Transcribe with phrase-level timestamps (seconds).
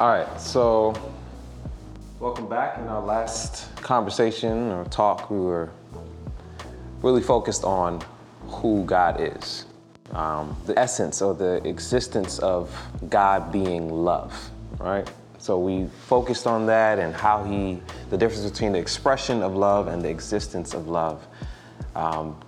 [0.00, 0.94] All right, so
[2.20, 2.78] welcome back.
[2.78, 5.68] In our last conversation or talk, we were
[7.02, 8.02] really focused on
[8.48, 9.66] who God is,
[10.12, 12.74] um, the essence or the existence of
[13.10, 15.06] God being love, right?
[15.36, 19.86] So we focused on that and how he, the difference between the expression of love
[19.88, 21.26] and the existence of love.
[21.94, 22.40] Um,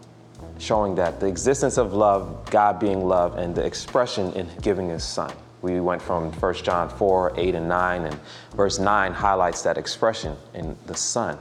[0.58, 5.04] showing that the existence of love, God being love, and the expression in giving his
[5.04, 5.34] son.
[5.62, 8.20] We went from 1 John 4, 8, and 9, and
[8.54, 11.38] verse 9 highlights that expression in the Son.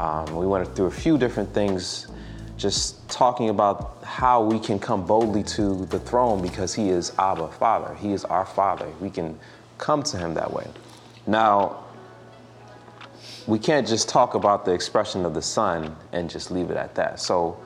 [0.00, 2.08] Um, we went through a few different things,
[2.56, 7.48] just talking about how we can come boldly to the throne because He is Abba,
[7.48, 7.94] Father.
[7.94, 8.88] He is our Father.
[9.00, 9.38] We can
[9.78, 10.66] come to Him that way.
[11.28, 11.84] Now,
[13.46, 16.96] we can't just talk about the expression of the Son and just leave it at
[16.96, 17.20] that.
[17.20, 17.56] So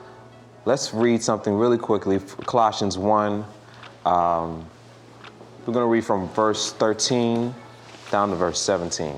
[0.65, 3.43] let's read something really quickly Colossians 1.
[4.05, 4.67] Um,
[5.69, 7.53] we're going to read from verse 13
[8.09, 9.13] down to verse 17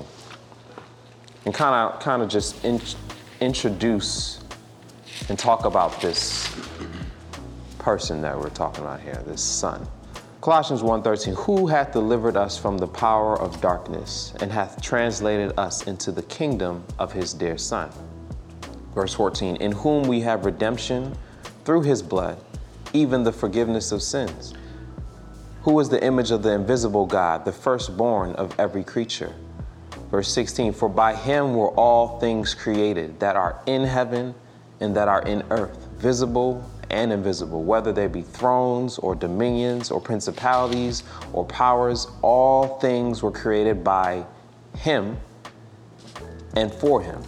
[1.46, 2.78] and kind of kind of just in,
[3.40, 4.38] introduce
[5.30, 6.54] and talk about this
[7.78, 9.88] person that we're talking about here, this son.
[10.42, 15.86] Colossians 1:13 Who hath delivered us from the power of darkness and hath translated us
[15.86, 17.88] into the kingdom of his dear son.
[18.94, 21.16] Verse 14 In whom we have redemption
[21.64, 22.36] through his blood,
[22.92, 24.52] even the forgiveness of sins
[25.62, 29.34] who is the image of the invisible God, the firstborn of every creature.
[30.10, 34.34] Verse 16 For by him were all things created that are in heaven
[34.80, 40.00] and that are in earth, visible and invisible, whether they be thrones or dominions or
[40.00, 44.24] principalities or powers, all things were created by
[44.76, 45.16] him
[46.54, 47.22] and for him.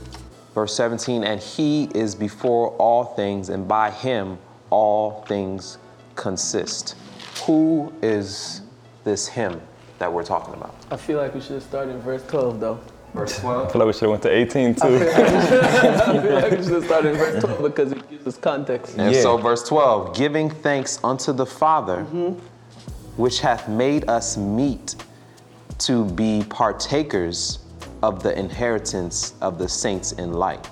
[0.55, 4.38] Verse 17 And he is before all things, and by him
[4.70, 5.78] all things
[6.14, 6.96] consist.
[7.42, 8.62] Who is
[9.04, 9.60] this him
[9.98, 10.74] that we're talking about?
[10.90, 12.80] I feel like we should start in verse 12 though.
[13.12, 13.66] Verse 12?
[13.68, 14.80] I feel like we should have went to 18 too.
[14.86, 18.96] I feel like we should start in verse 12 because it gives us context.
[18.98, 19.23] And Yeah.
[19.23, 22.39] so, verse 12 giving thanks unto the Father, mm-hmm.
[23.20, 24.96] which hath made us meet
[25.78, 27.58] to be partakers
[28.05, 30.69] of the inheritance of the saints in light,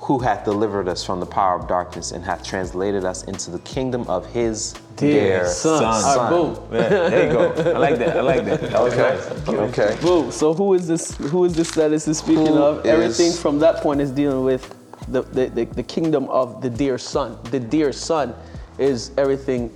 [0.00, 3.60] who hath delivered us from the power of darkness and hath translated us into the
[3.60, 5.80] kingdom of his dear, son.
[6.02, 6.18] son.
[6.18, 6.74] All right, boom.
[6.74, 7.72] Yeah, there you go.
[7.74, 8.16] I like that.
[8.16, 8.60] I like that.
[8.62, 9.48] That was nice.
[9.48, 9.96] Okay.
[10.02, 10.32] Boom.
[10.32, 11.16] So who is this?
[11.32, 12.84] Who is this that this is speaking Who of?
[12.84, 14.74] Everything from that point is dealing with
[15.06, 17.38] the, the, the, the kingdom of the dear son.
[17.52, 18.34] The dear son
[18.78, 19.70] is everything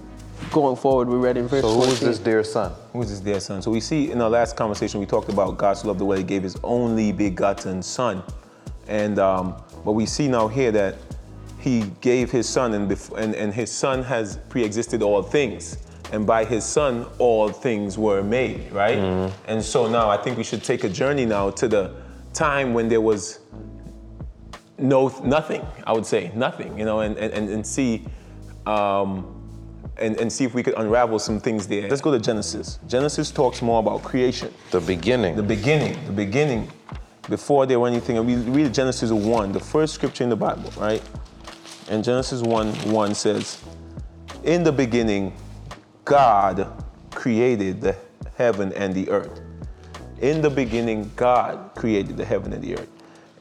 [0.50, 1.09] going forward.
[1.09, 2.09] We read in verse So, who is 14.
[2.09, 2.72] this dear son?
[2.93, 3.62] Who is this dear son?
[3.62, 6.22] So we see in our last conversation we talked about God's love the way He
[6.25, 8.22] gave His only begotten Son,
[8.88, 10.97] and um, but we see now here that
[11.59, 15.78] He gave His Son, and, bef- and and His Son has pre-existed all things,
[16.12, 18.99] and by His Son all things were made, right?
[19.49, 21.94] And so now I think we should take a journey now to the
[22.32, 23.41] time when there was
[24.78, 25.65] no nothing.
[25.87, 28.05] I would say nothing, you know, and and and, and see.
[28.66, 29.34] Um,
[29.99, 31.88] and, and see if we could unravel some things there.
[31.88, 32.78] Let's go to Genesis.
[32.88, 35.37] Genesis talks more about creation, The beginning.
[35.37, 36.71] the beginning, the beginning,
[37.28, 38.19] before there were anything.
[38.19, 41.03] And we read Genesis 1, the first scripture in the Bible, right?
[41.88, 43.62] And Genesis 1 1 says,
[44.43, 45.32] In the beginning,
[46.05, 47.97] God created the
[48.37, 49.41] heaven and the earth.
[50.21, 52.88] In the beginning, God created the heaven and the earth.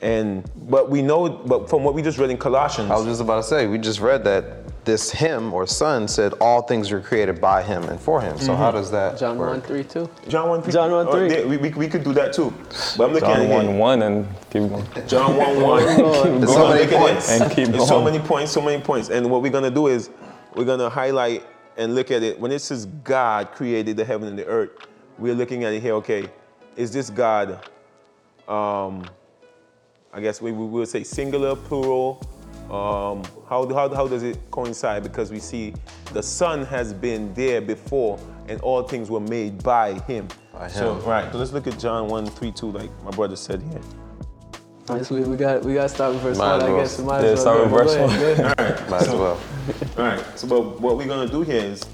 [0.01, 3.21] And but we know, but from what we just read in Colossians, I was just
[3.21, 4.43] about to say, we just read that
[4.85, 8.37] this him or son said all things were created by him and for him.
[8.37, 9.51] So how does that John work?
[9.51, 10.09] 1 3 2.
[10.27, 10.73] John 1 3.
[10.73, 11.31] John 1, Oh, 3.
[11.31, 12.53] yeah, we, we, we could do that too.
[12.97, 13.77] But I'm looking at John it 1 here.
[13.77, 14.85] 1 and keep going.
[15.07, 16.39] John 1 1.
[16.41, 17.31] There's so many points.
[17.31, 19.09] And keep There's so many points, so many points.
[19.09, 20.09] And what we're gonna do is
[20.55, 21.43] we're gonna highlight
[21.77, 22.39] and look at it.
[22.39, 24.71] When it says God created the heaven and the earth,
[25.17, 26.27] we're looking at it here, okay,
[26.75, 27.59] is this God
[28.47, 29.05] um
[30.15, 32.21] I guess we, we will say singular, plural.
[32.73, 35.03] Um, how, how, how does it coincide?
[35.03, 35.75] Because we see
[36.11, 38.17] the Son has been there before,
[38.47, 40.27] and all things were made by Him.
[40.51, 41.05] By So, him.
[41.05, 41.31] right.
[41.31, 43.81] So let's look at John 1 3 2, like my brother said here.
[44.89, 46.81] Yes, we, we got we got to start with verse Might 1, as I well.
[46.81, 46.99] guess.
[46.99, 48.19] Might Yeah, as start with verse ahead, one.
[48.19, 48.89] go ahead.
[48.89, 49.39] Might as well.
[49.97, 50.39] All right.
[50.39, 51.85] So, but what we're gonna do here is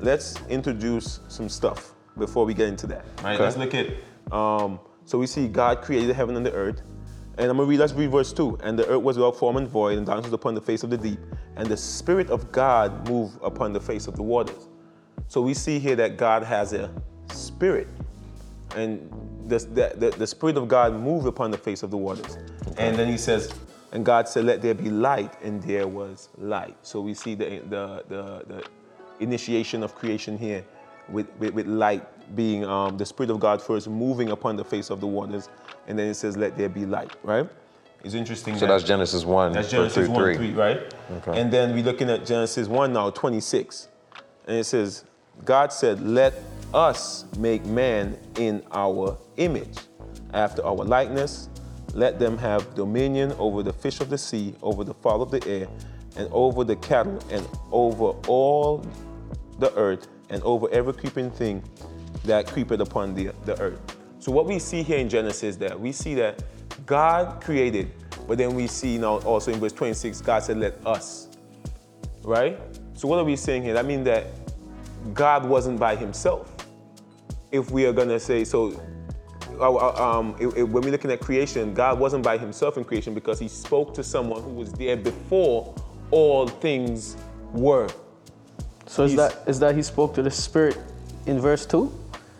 [0.00, 3.04] let's introduce some stuff before we get into that.
[3.22, 3.34] Right.
[3.34, 3.42] Okay.
[3.44, 3.86] Let's look at.
[4.34, 6.82] Um, so we see God created the heaven and the earth,
[7.38, 7.80] and I'm gonna read.
[7.80, 8.58] Let's read verse two.
[8.62, 10.90] And the earth was without form and void, and darkness was upon the face of
[10.90, 11.20] the deep,
[11.56, 14.68] and the Spirit of God moved upon the face of the waters.
[15.28, 16.90] So we see here that God has a
[17.32, 17.88] spirit,
[18.76, 19.10] and
[19.46, 22.38] the, the, the, the Spirit of God moved upon the face of the waters.
[22.78, 23.52] And then he says,
[23.92, 26.76] and God said, Let there be light, and there was light.
[26.82, 28.64] So we see the, the, the, the
[29.20, 30.64] initiation of creation here.
[31.08, 32.04] with, with, with light
[32.36, 35.48] being um, the Spirit of God first moving upon the face of the waters,
[35.88, 37.48] and then it says, "Let there be light." Right?
[38.04, 38.54] It's interesting.
[38.54, 40.36] So that- that's Genesis 1, That's Genesis 3, 1 3.
[40.36, 40.94] 3, right?
[41.18, 41.40] Okay.
[41.40, 43.88] And then we're looking at Genesis 1 now, 26.
[44.46, 45.04] And it says,
[45.44, 46.34] God said, Let
[46.72, 49.78] us make man in our image,
[50.32, 51.48] after our likeness.
[51.94, 55.44] Let them have dominion over the fish of the sea, over the fowl of the
[55.48, 55.66] air,
[56.16, 58.84] and over the cattle, and over all
[59.58, 61.62] the earth, and over every creeping thing
[62.24, 63.80] that creepeth upon the, the earth.
[64.20, 66.42] So what we see here in Genesis that we see that
[66.86, 67.90] God created,
[68.26, 71.28] but then we see now also in verse 26, God said, let us.
[72.22, 72.58] Right?
[72.94, 73.74] So what are we saying here?
[73.74, 74.26] That means that
[75.14, 76.54] God wasn't by himself.
[77.52, 78.80] If we are gonna say so,
[79.58, 82.84] uh, uh, um, it- it- when we're looking at creation, God wasn't by himself in
[82.84, 85.74] creation because he spoke to someone who was there before
[86.10, 87.16] all things
[87.52, 87.88] were.
[88.86, 90.76] So is that is that he spoke to the spirit
[91.26, 91.92] in verse two?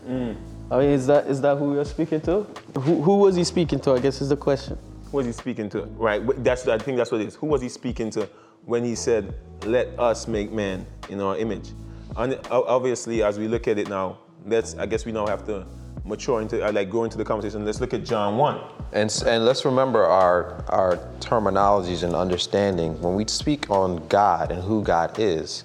[0.06, 0.36] Mm.
[0.70, 2.46] I mean, is that is that who you're speaking to?
[2.80, 3.92] Who, who was he speaking to?
[3.92, 4.78] I guess is the question.
[5.10, 5.82] Who was he speaking to?
[5.96, 6.22] Right.
[6.44, 7.34] That's I think that's what it is.
[7.36, 8.28] Who was he speaking to
[8.66, 9.34] when he said,
[9.64, 11.70] "Let us make man in our image"?
[12.16, 14.76] And obviously, as we look at it now, let's.
[14.76, 15.66] I guess we now have to
[16.04, 17.64] mature into, uh, like, go into the conversation.
[17.64, 18.60] Let's look at John one.
[18.92, 23.00] And, and let's remember our, our terminologies and understanding.
[23.02, 25.64] When we speak on God and who God is,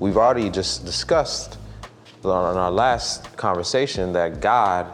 [0.00, 1.58] we've already just discussed
[2.24, 4.92] on our last conversation that God,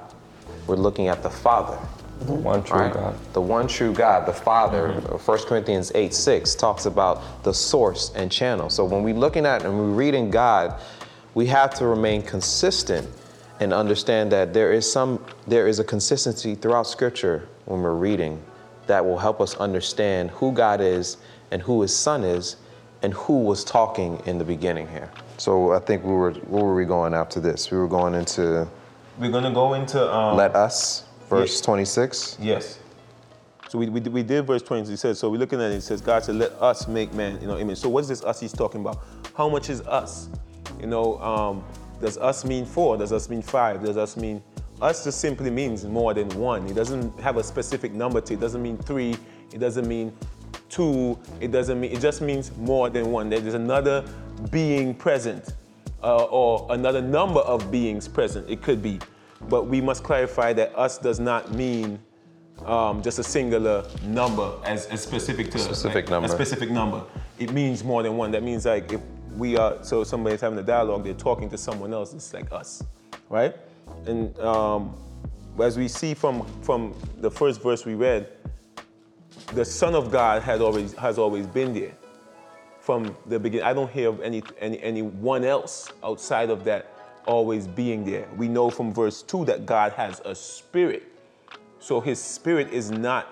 [0.66, 1.78] we're looking at the Father.
[2.26, 2.92] The one true right?
[2.92, 3.16] God.
[3.32, 4.88] The one true God, the Father.
[4.88, 5.16] Mm-hmm.
[5.16, 8.68] 1 Corinthians 8 6 talks about the source and channel.
[8.68, 10.78] So when we're looking at and we're reading God,
[11.34, 13.08] we have to remain consistent
[13.60, 18.42] and understand that there is some there is a consistency throughout scripture when we're reading
[18.86, 21.18] that will help us understand who God is
[21.50, 22.56] and who his son is
[23.02, 25.10] and who was talking in the beginning here.
[25.40, 27.70] So I think we were where were we going after this?
[27.70, 28.68] We were going into
[29.18, 29.98] We're gonna go into.
[30.14, 31.64] Um, let us, verse Yeah.
[31.64, 32.36] 26.
[32.38, 32.78] Yes.
[33.70, 34.92] So we, we, did- we did verse 20.
[34.92, 35.76] It says, so we're looking at it.
[35.76, 37.78] It says, God said, let us make man in our image.
[37.78, 38.98] So what is this us he's talking about?
[39.34, 40.28] How much is us?
[40.78, 41.64] You know, um,
[42.02, 42.98] does us mean four?
[42.98, 43.82] Does us mean five?
[43.82, 44.42] Does us mean
[44.82, 46.66] us just simply means more than one.
[46.66, 48.36] It doesn't have a specific number to it.
[48.36, 49.16] It doesn't mean three.
[49.54, 50.12] It doesn't mean
[50.68, 51.18] two.
[51.40, 53.30] It doesn't mean, it just means more than one.
[53.30, 54.04] There's another
[54.50, 55.54] being present
[56.02, 58.48] uh, or another number of beings present.
[58.48, 59.00] It could be.
[59.48, 61.98] But we must clarify that us does not mean
[62.66, 66.26] um, just a singular number as, as specific to Specific like, number.
[66.26, 67.02] A specific number.
[67.38, 68.30] It means more than one.
[68.32, 69.00] That means like if
[69.36, 72.12] we are so somebody's having a dialogue, they're talking to someone else.
[72.12, 72.82] It's like us,
[73.30, 73.56] right?
[74.06, 74.94] And um,
[75.62, 78.28] as we see from from the first verse we read,
[79.54, 81.92] the Son of God had always has always been there
[82.90, 83.64] from the beginning.
[83.64, 86.92] I don't hear of any, any anyone else outside of that
[87.24, 88.26] always being there.
[88.36, 91.04] We know from verse two that God has a spirit.
[91.78, 93.28] So his spirit is not,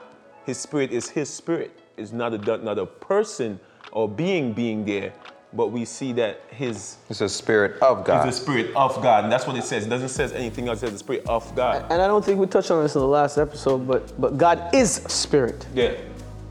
[0.46, 1.72] his spirit is his spirit.
[1.96, 3.58] It's not a, not a person
[3.90, 5.12] or being being there,
[5.52, 8.28] but we see that his It's a spirit of God.
[8.28, 9.24] is the spirit of God.
[9.24, 9.86] And that's what it says.
[9.86, 10.78] It doesn't say anything else.
[10.78, 11.84] It says the spirit of God.
[11.90, 14.72] And I don't think we touched on this in the last episode, but but God
[14.72, 15.66] is spirit.
[15.74, 15.94] Yeah.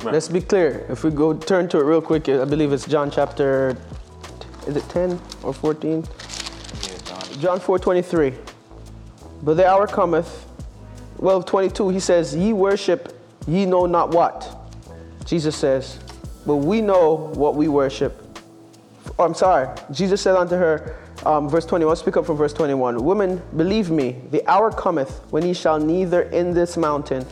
[0.03, 0.13] Right.
[0.13, 0.85] Let's be clear.
[0.89, 3.75] If we go turn to it real quick, I believe it's John chapter,
[4.67, 6.05] is it 10 or 14?
[7.39, 8.33] John 4 23.
[9.41, 10.45] But the hour cometh,
[11.17, 14.55] well, 22, he says, Ye worship, ye know not what.
[15.25, 15.99] Jesus says,
[16.45, 18.23] But we know what we worship.
[19.17, 19.75] Oh, I'm sorry.
[19.91, 23.03] Jesus said unto her, um, verse 21, speak up from verse 21.
[23.03, 27.25] Women, believe me, the hour cometh when ye shall neither in this mountain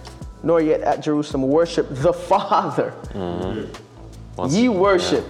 [0.45, 2.93] nor yet at Jerusalem worship the Father.
[3.09, 4.45] Mm-hmm.
[4.47, 5.25] Ye worship,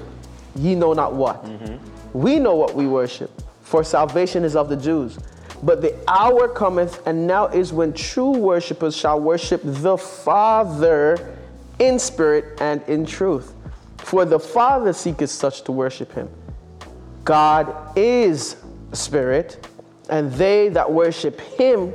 [0.56, 1.44] ye know not what.
[1.46, 2.20] Mm-hmm.
[2.20, 3.32] We know what we worship,
[3.62, 5.18] for salvation is of the Jews.
[5.64, 11.38] But the hour cometh, and now is when true worshippers shall worship the Father
[11.80, 13.54] in spirit and in truth.
[13.98, 16.30] For the Father seeketh such to worship him.
[17.24, 18.58] God is
[18.92, 19.66] spirit,
[20.10, 21.94] and they that worship him,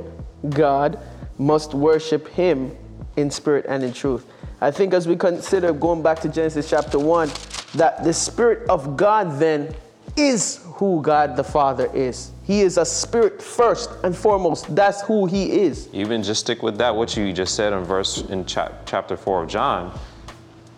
[0.49, 0.99] God,
[1.37, 2.75] must worship him
[3.21, 4.25] in spirit and in truth.
[4.59, 7.29] I think as we consider going back to Genesis chapter 1,
[7.75, 9.73] that the spirit of God then
[10.17, 12.31] is who God the Father is.
[12.43, 14.75] He is a spirit first and foremost.
[14.75, 15.87] That's who he is.
[15.93, 19.43] Even just stick with that, what you just said in verse in chap, chapter four
[19.43, 19.97] of John.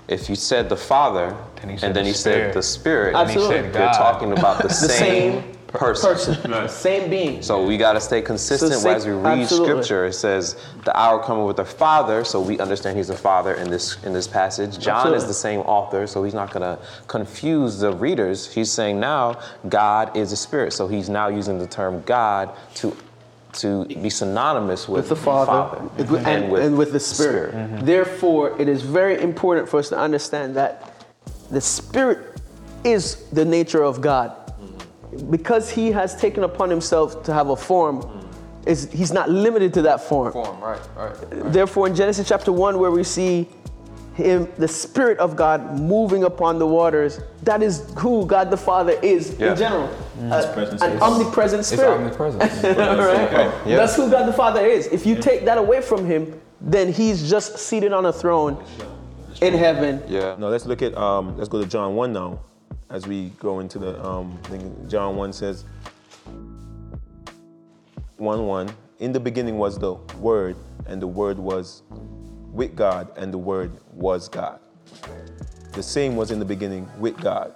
[0.08, 3.16] If you said the Father, Then he said and then the he said the Spirit,
[3.16, 3.56] Absolutely.
[3.56, 6.36] And he said you're talking about the, The same, same person.
[6.36, 7.42] person, same being.
[7.42, 9.84] So we got to stay consistent So as we read absolutely.
[9.84, 10.06] scripture.
[10.06, 13.70] It says the hour coming with the Father, so we understand He's the Father in
[13.70, 14.80] this in this passage.
[14.80, 15.18] John Absolutely.
[15.18, 18.52] is the same author, so he's not going to confuse the readers.
[18.54, 19.40] He's saying now
[19.70, 22.96] God is a spirit, so he's now using the term God to
[23.54, 27.86] to be synonymous with, with the Father, and, and, with, the Spirit.
[27.86, 31.06] Therefore, it is very important for us to understand that
[31.52, 32.42] the Spirit
[32.84, 34.36] is the nature of God.
[35.30, 38.28] Because He has taken upon Himself to have a form,
[38.66, 40.32] is He's not limited to that form.
[40.34, 41.16] form, right, right.
[41.52, 43.48] Therefore, in Genesis chapter 1, where we see
[44.16, 48.92] him, the Spirit of God moving upon the waters, that is who God the Father
[49.02, 49.52] is Yeah.
[49.52, 49.90] in general.
[50.32, 51.98] Uh, presence an is- omnipresent It's Spirit.
[51.98, 52.44] omnipresent.
[52.64, 53.52] Right?
[53.66, 53.78] Yeah.
[53.78, 54.86] That's who God the Father is.
[54.88, 58.64] If you take that away from him, then he's just seated on a throne
[59.42, 60.02] in heaven.
[60.08, 60.36] Yeah.
[60.38, 62.40] Now let's look at um, let's go to John one now,
[62.94, 64.88] as we go into the um, thing.
[64.88, 65.66] John one says,
[68.18, 68.74] one one.
[69.00, 71.82] In the beginning was the Word, and the Word was
[72.54, 74.60] with God, and the Word was God.
[75.74, 77.54] The same was in the beginning with God.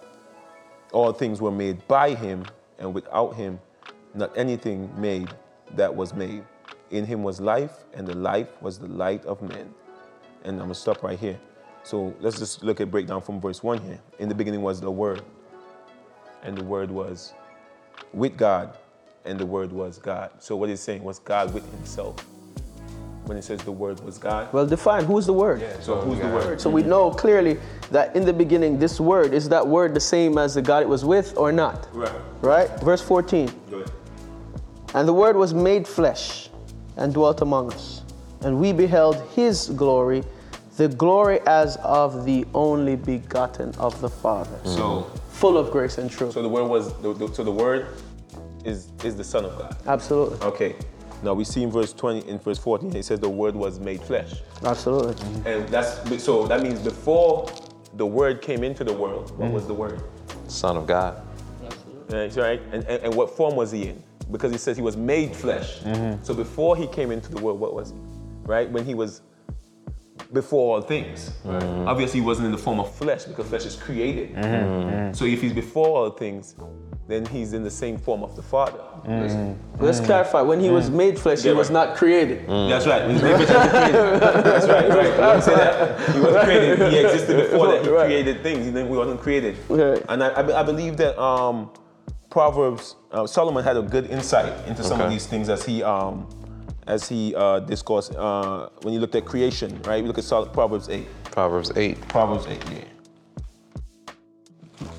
[0.92, 2.44] All things were made by Him,
[2.80, 3.60] and without Him,
[4.16, 5.30] not anything made
[5.76, 6.44] that was made.
[6.90, 9.72] In Him was life, and the life was the light of men.
[10.44, 11.40] And I'm gonna stop right here.
[11.88, 13.98] So let's just look at breakdown from verse one here.
[14.20, 15.22] In the beginning was the Word,
[16.44, 17.34] and the Word was
[18.12, 18.78] with God,
[19.24, 20.32] and the Word was God.
[20.40, 22.20] So what he's saying was God with Himself.
[23.24, 25.62] When he says the Word was God, Well, define who's the Word.
[25.62, 26.60] Yeah, so who's the Word?
[26.60, 27.58] So we know clearly
[27.92, 30.90] that in the beginning, this word is that word the same as the God it
[30.90, 31.88] was with or not?
[31.94, 32.12] Right.
[32.42, 32.70] Right?
[32.82, 33.50] Verse 14.
[33.72, 33.92] Go ahead.
[34.94, 36.50] And the Word was made flesh
[36.98, 38.04] and dwelt among us.
[38.42, 40.26] And we beheld his glory,
[40.78, 46.10] the glory as of the only begotten of the Father, So, full of grace and
[46.10, 46.34] truth.
[46.34, 47.88] so the Word was the, the- so the Word
[48.64, 49.76] is is the Son of God.
[49.88, 50.40] Absolutely.
[50.48, 50.76] Okay.
[51.24, 54.02] Now we see in verse 20, in verse 14, it says the Word was made
[54.02, 54.36] flesh.
[54.64, 55.16] Absolutely.
[55.16, 55.48] Mm-hmm.
[55.48, 57.50] And that's so that means before
[57.96, 60.00] the word came into the world, what was the word?
[60.48, 61.22] Son of God.
[61.66, 62.42] Absolutely.
[62.42, 62.62] right?
[62.72, 64.04] And, and, and what form was he in?
[64.32, 65.80] Because he says he was made flesh.
[65.80, 66.24] Mm-hmm.
[66.24, 67.98] So before he came into the world, what was he?
[68.44, 68.70] Right?
[68.70, 69.22] When he was
[70.34, 71.32] before all things.
[71.46, 74.36] Obviously, he wasn't in the form of flesh because flesh is created.
[75.16, 76.56] So if he's before all things,
[77.08, 78.80] then he's in the same form of the Father.
[79.80, 80.42] Let's clarify.
[80.42, 81.88] When he was made flesh, he Yeah, was right.
[81.88, 82.48] not created.
[82.48, 83.10] That's right.
[83.10, 84.22] He's made flesh, created.
[84.22, 84.90] That's right.
[84.90, 85.36] Right.
[85.36, 86.10] You say that?
[86.14, 86.92] He was created.
[86.92, 87.84] He existed before that.
[87.84, 88.06] He Right.
[88.06, 88.66] created things.
[88.66, 89.56] He then we wasn't created.
[89.70, 90.04] Right.
[90.10, 91.70] And I, I, I believe that um,
[92.30, 96.28] Proverbs, uh, Solomon had a good insight into some of these things as he um,
[96.88, 99.80] as he uh, discoursed uh, when you looked at creation.
[99.84, 100.02] Right.
[100.02, 101.08] We look at Sol- Proverbs eight.
[101.32, 102.08] Proverbs 8.
[102.08, 102.64] Proverbs eight.
[102.72, 104.14] Yeah.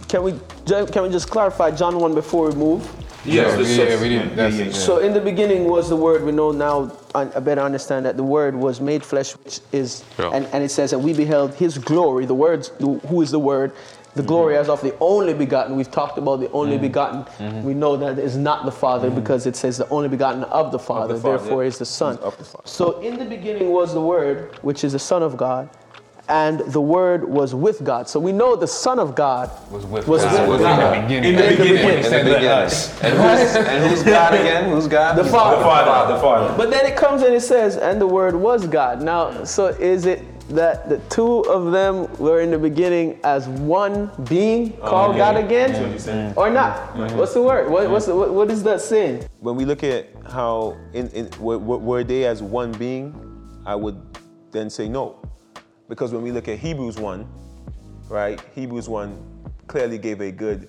[0.08, 0.32] Can we
[0.66, 2.88] can we just clarify John 1 before we move?
[3.24, 4.36] Yeah, yeah, we didn't.
[4.36, 6.22] That's, yeah, So in the beginning was the Word.
[6.24, 10.04] We know now, I I better understand that the Word was made flesh, which is,
[10.18, 10.30] Yeah.
[10.32, 12.24] and, and it says that we beheld His glory.
[12.24, 13.72] The words, who is the Word?
[14.18, 15.76] The glory as of the only begotten.
[15.76, 16.82] We've talked about the only mm-hmm.
[16.82, 17.22] begotten.
[17.22, 17.62] Mm-hmm.
[17.62, 19.20] We know that is not the Father mm-hmm.
[19.20, 21.16] because it says the only begotten of the Father.
[21.16, 21.68] Father, therefore, yeah.
[21.68, 22.16] is the Son.
[22.18, 22.66] Of the Father.
[22.66, 25.70] So in the beginning was the Word, which is the Son of God,
[26.28, 28.08] and the Word was with God.
[28.08, 30.48] So we know the Son of God was with was God.
[30.48, 31.34] with in the beginning.
[31.34, 31.84] In the beginning.
[31.84, 32.48] When he In the beginning.
[33.02, 34.70] And who's, and who's God again?
[34.70, 35.16] Who's God?
[35.16, 35.58] The Father.
[35.58, 36.14] The Father.
[36.14, 36.54] The Father.
[36.56, 39.00] But then it comes and it says, and the word was God.
[39.00, 44.10] Now, so is it that the two of them were in the beginning as one
[44.28, 45.18] being called okay.
[45.18, 45.90] God That's what again?
[45.90, 46.32] you're saying.
[46.36, 46.96] Or not?
[47.16, 47.70] What's the word?
[47.70, 49.24] What, what's the, what, what is that saying?
[49.40, 53.14] when we look at how in, in were, were were they as one being,
[53.64, 54.00] I would
[54.50, 55.16] then say no,
[55.88, 57.28] because when we look at Hebrews one,
[58.08, 58.40] right?
[58.54, 59.16] Hebrews one
[59.66, 60.68] clearly gave a good.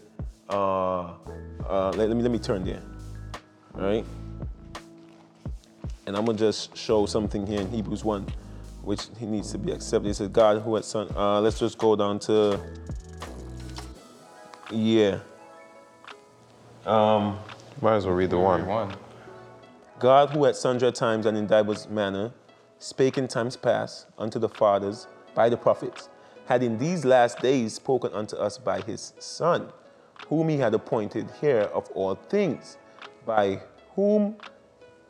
[0.49, 1.13] Uh,
[1.67, 2.81] uh, let, let me let me turn there,
[3.75, 4.05] all right?
[6.05, 8.25] And I'm gonna just show something here in Hebrews one,
[8.89, 10.09] which he needs to be accepted.
[10.09, 11.09] It says God who had son.
[11.15, 12.59] Uh, let's just go down to.
[14.71, 15.19] Yeah.
[16.87, 17.37] Um,
[17.83, 18.65] Might as well read the one.
[18.65, 18.91] One.
[19.99, 22.31] God, who at sundry times and in divers manner
[22.79, 25.05] spake in times past unto the fathers
[25.35, 26.09] by the prophets,
[26.47, 29.71] had in these last days spoken unto us by his Son,
[30.29, 32.79] whom he had appointed heir of all things,
[33.23, 33.61] by
[33.93, 34.35] whom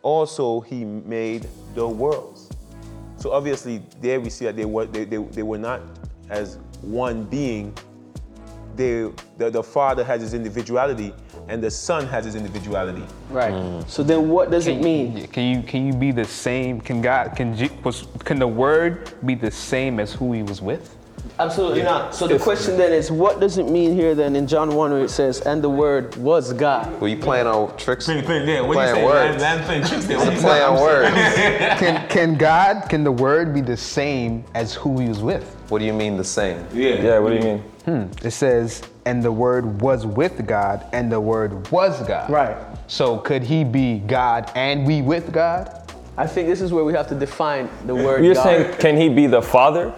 [0.02, 2.50] also he made the worlds.
[3.20, 5.82] So obviously, there we see that they were they, they, they were not
[6.30, 7.74] as one being.
[8.76, 11.14] They, the, the Father has his individuality,
[11.50, 13.04] and the Son has his individuality.
[13.30, 13.52] Right.
[13.52, 13.90] Mm.
[13.90, 15.28] So then what does it mean?
[15.28, 16.80] can you can you be the same?
[16.80, 20.62] Can God can Je- was can the Word be the same as who He was
[20.62, 20.96] with?
[21.40, 22.14] Absolutely not.
[22.14, 25.04] So the question then is, what does it mean here then in John 1 where
[25.04, 27.00] it says, and the word was God?
[27.00, 28.06] Were you playing on tricks?
[28.06, 29.06] Playing, playing, yeah, what Playing you saying?
[29.06, 29.42] words.
[29.42, 30.18] Man, man playing tricks there.
[30.18, 31.16] What It's you a play on words.
[31.80, 35.56] Can can God, can the word be the same as who he was with?
[35.70, 36.66] What do you mean the same?
[36.74, 37.02] Yeah.
[37.02, 37.60] Yeah, what do you mean?
[37.86, 42.30] Hmm, it says, and the word was with God, and the word was God.
[42.30, 42.58] Right.
[42.88, 45.76] So could he be God and we with God?
[46.18, 48.44] I think this is where we have to define the word You're God.
[48.44, 49.94] saying, can he be the father?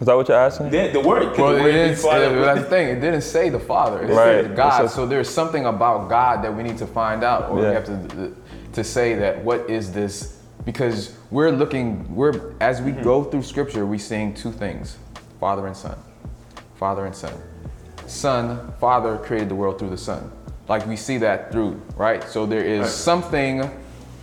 [0.00, 0.70] Is that what you're asking?
[0.70, 1.36] The, the word.
[1.36, 1.92] Well, the word didn't.
[1.94, 2.88] is uh, that's the thing.
[2.88, 4.02] It didn't say the Father.
[4.02, 4.44] It Right.
[4.44, 4.84] said God.
[4.84, 7.62] It's a- so there's something about God that we need to find out, or we
[7.64, 8.32] have to
[8.74, 10.38] to say that what is this?
[10.64, 12.14] Because we're looking.
[12.14, 14.96] We're as we go through Scripture, we're seeing two things:
[15.40, 15.96] Father and Son.
[16.76, 17.32] Father and Son.
[18.06, 20.30] Son, Father created the world through the Son.
[20.68, 22.22] Like we see that through, right?
[22.22, 23.68] So there is something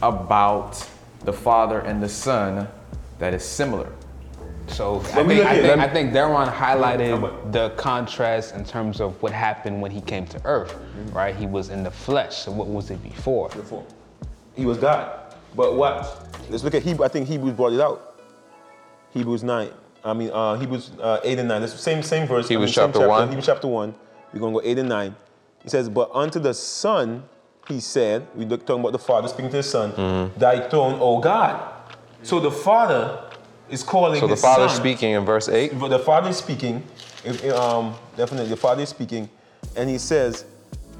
[0.01, 0.88] about
[1.25, 2.67] the Father and the Son
[3.20, 3.89] that is similar.
[4.67, 9.22] So I think, look I, think, I think Darron highlighted the contrast in terms of
[9.22, 10.75] what happened when he came to earth,
[11.12, 11.36] right?
[11.36, 12.38] He was in the flesh.
[12.38, 13.50] So what was it before?
[13.50, 13.86] before.
[14.55, 15.34] He was God.
[15.55, 16.27] But what?
[16.50, 17.05] Let's look at Hebrew.
[17.05, 18.19] I think Hebrews brought it out.
[19.13, 19.69] Hebrews 9.
[20.03, 21.62] I mean, uh, Hebrews uh, 8 and 9.
[21.62, 22.48] That's the same, same verse.
[22.50, 23.27] Hebrews I mean, same chapter 1.
[23.29, 23.95] Hebrews chapter 1.
[24.34, 25.15] We're going to go 8 and 9.
[25.63, 27.24] He says, But unto the Son,
[27.67, 30.39] he said, we're talking about the Father speaking to the Son, Mm-hmm.
[30.39, 31.74] Thy throne, O God.
[32.22, 33.24] So the Father
[33.69, 34.77] is calling So the Father Son.
[34.77, 35.79] speaking in verse 8.
[35.79, 36.84] The Father is speaking.
[37.24, 39.29] If, um, definitely, the Father is speaking,
[39.75, 40.45] and He says,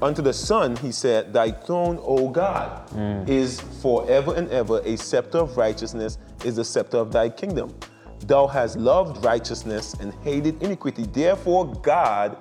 [0.02, 2.82] "Unto the Son, He said, Thy throne, O God,
[3.28, 4.80] is forever and ever.
[4.84, 7.72] A scepter of righteousness is the scepter of Thy kingdom.
[8.26, 11.04] Thou hast loved righteousness and hated iniquity.
[11.06, 12.36] Therefore, God,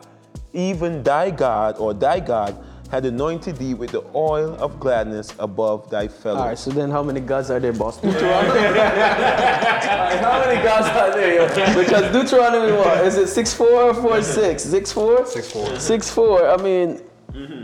[0.54, 2.58] even Thy God or Thy God,
[2.90, 6.90] had anointed Thee with the oil of gladness above Thy fellows." All right, so then
[6.92, 7.98] how many gods are there, boss?
[7.98, 8.60] Deuteronomy?
[8.68, 11.36] All right, how many gods are there?
[11.36, 11.84] yo?
[11.84, 13.06] Because Deuteronomy, what?
[13.06, 14.64] Is it 6 4 or 4 6?
[14.64, 15.26] 6 4?
[15.26, 15.80] 6 4.
[15.80, 16.50] 6 4.
[16.50, 17.02] I mean,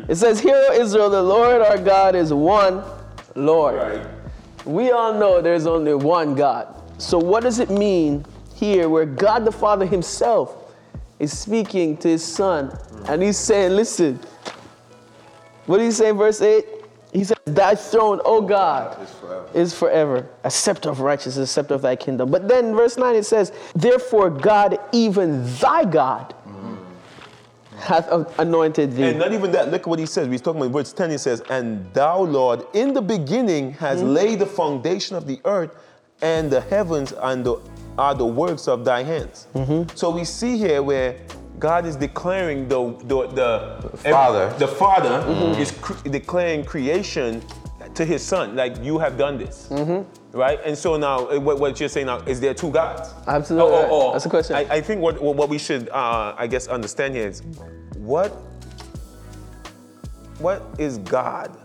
[0.07, 2.83] it says, Hear, Israel, the Lord our God is one
[3.35, 3.75] Lord.
[3.75, 4.07] Right.
[4.65, 6.67] We all know there's only one God.
[6.97, 10.75] So what does it mean here where God the Father himself
[11.19, 14.19] is speaking to his son and he's saying, listen,
[15.65, 16.65] what do you say in verse 8?
[17.13, 18.97] He said, Thy throne, O God,
[19.53, 20.29] is forever.
[20.43, 22.31] A scepter of righteousness, a scepter of thy kingdom.
[22.31, 27.77] But then verse 9 it says, Therefore God, even thy God, mm-hmm.
[27.77, 29.03] hath anointed thee.
[29.03, 30.29] And not even that, look at what he says.
[30.29, 34.13] We're talking about verse 10, he says, And thou, Lord, in the beginning has mm-hmm.
[34.13, 35.71] laid the foundation of the earth,
[36.21, 37.57] and the heavens and the,
[37.97, 39.47] are the works of thy hands.
[39.53, 39.95] Mm-hmm.
[39.97, 41.17] So we see here where
[41.61, 44.51] God is declaring the the, the, Father.
[44.57, 45.23] the Father
[45.59, 47.41] is cre- declaring creation
[47.93, 49.69] to his son, like you have done this.
[50.33, 50.59] Right?
[50.65, 53.13] And so now, uh, what, what you're saying now, is there two gods?
[53.27, 53.71] Absolutely.
[53.73, 54.55] Or- or- or- That's a question.
[54.55, 57.41] I, I think what, what we should, uh, I guess, understand here is
[57.97, 58.29] what,
[60.39, 61.55] what is God?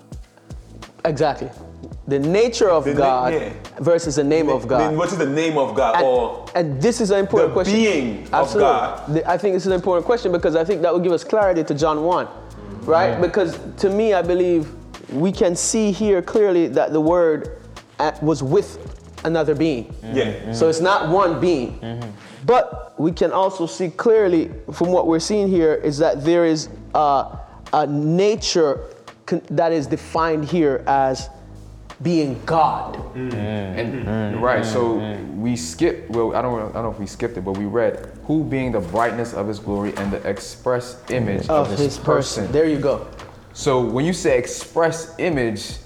[1.04, 1.48] Exactly.
[2.08, 3.52] The nature of The na- God yeah.
[3.80, 4.96] versus the name of God.
[4.96, 6.02] What is the name of God?
[6.02, 7.74] or And, and this is an important the question.
[7.74, 9.22] being of God.
[9.26, 11.64] I think this is an important question because I think that will give us clarity
[11.64, 12.28] to John 1,
[12.82, 13.20] right?
[13.20, 14.70] Because to me, I believe
[15.10, 17.58] we can see here clearly that the word
[17.98, 18.78] uh, was with
[19.24, 19.92] another being.
[20.12, 20.52] yeah.
[20.52, 21.80] So it's not one being.
[22.44, 26.68] But we can also see clearly from what we're seeing here is that there is
[26.94, 27.36] uh,
[27.72, 28.84] a nature
[29.50, 31.28] that is defined here as
[32.02, 32.96] being God.
[33.14, 33.32] Mm.
[33.32, 34.04] And mm.
[34.04, 34.40] Mm.
[34.40, 34.96] right, so
[35.35, 36.09] we skip.
[36.11, 38.72] Well, I don't, I don't know if we skipped it, but we read who being
[38.72, 42.50] the brightness of His glory and the express image Of his person.
[42.52, 43.06] There you go.
[43.52, 45.76] So when you say express image,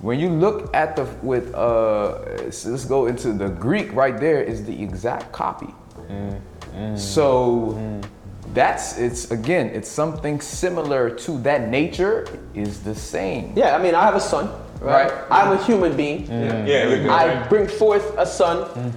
[0.00, 3.92] when you look at the with uh, so let's go into the Greek.
[3.92, 5.74] Right there is the exact copy.
[6.94, 8.00] So
[8.54, 13.52] that's it's again it's something similar to that nature is the same.
[13.56, 15.10] Yeah, I mean, I have a son, right?
[15.12, 15.24] Right.
[15.30, 16.26] I'm a human being.
[16.26, 17.10] Yeah, you're good.
[17.10, 18.94] I bring forth a son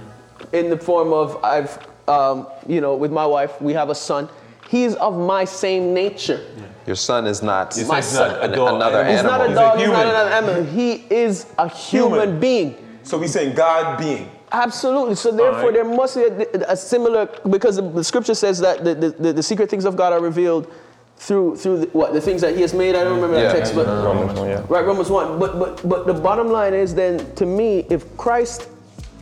[0.52, 4.28] in the form of I've, um, you know, with my wife, we have a son.
[4.68, 6.44] He's of my same nature.
[6.86, 8.52] Your son is not Your My son's not son.
[8.52, 8.74] a dog.
[8.76, 9.78] another He's not a He's dog.
[9.78, 10.64] He's not another animal.
[10.64, 12.40] He is a human, Human.
[12.40, 12.76] being.
[13.02, 14.30] So we're saying God being.
[14.52, 15.16] Absolutely.
[15.16, 15.74] So therefore, right.
[15.74, 19.42] there must be a, a similar because the, the scripture says that the, the, the,
[19.42, 20.72] secret things of God are revealed
[21.16, 22.94] through through the, what the things that He has made.
[22.94, 23.22] I don't mm.
[23.22, 23.52] remember that Yeah.
[23.52, 24.64] text, but Romans one, yeah.
[24.68, 25.38] right, Romans one.
[25.38, 28.68] But but but the bottom line is then to me, if Christ